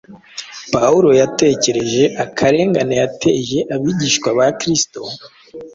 Pawulo 0.73 1.09
yatekereje 1.21 2.03
akarengane 2.23 2.95
yateje 3.01 3.57
abigishwa 3.75 4.29
ba 4.37 4.47
Kristo, 4.59 5.01